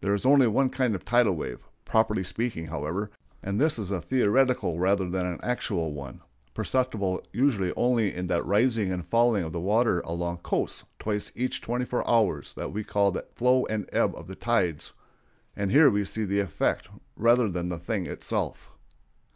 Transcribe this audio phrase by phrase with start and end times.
[0.00, 3.12] There is only one kind of "tidal wave," properly speaking, however;
[3.44, 6.20] and this is a theoretical rather than an actual one,
[6.52, 11.60] perceptible usually only in that rising and falling of the water along coasts twice each
[11.60, 14.94] twenty four hours that we call the flow and ebb of the tides;
[15.54, 18.72] and here we see the effect rather than the thing itself.